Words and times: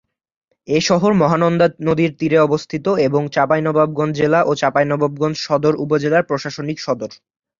এ 0.67 0.79
শহর 0.81 1.11
মহানন্দা 1.13 1.67
নদীর 1.87 2.11
তীরে 2.19 2.37
অবস্থিত 2.39 2.85
এবং 3.07 3.21
চাঁপাইনবাবগঞ্জ 3.35 4.13
জেলা 4.19 4.39
ও 4.43 4.51
চাঁপাইনবাবগঞ্জ 4.61 5.35
সদর 5.39 5.73
উপজেলার 5.83 6.27
প্রশাসনিক 6.29 6.77
সদর। 6.79 7.11